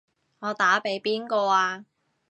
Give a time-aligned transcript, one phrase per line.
[0.39, 1.85] 我打畀邊個啊？